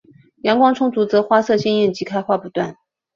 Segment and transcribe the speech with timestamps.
[0.41, 2.75] 阳光充足则花色鲜艳及开花不断。